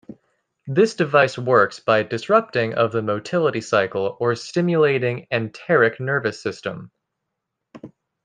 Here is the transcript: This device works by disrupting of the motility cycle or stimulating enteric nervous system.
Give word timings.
This 0.65 0.95
device 0.95 1.37
works 1.37 1.79
by 1.79 2.01
disrupting 2.01 2.73
of 2.73 2.91
the 2.91 3.03
motility 3.03 3.61
cycle 3.61 4.17
or 4.19 4.33
stimulating 4.35 5.27
enteric 5.29 5.99
nervous 5.99 6.41
system. 6.41 6.89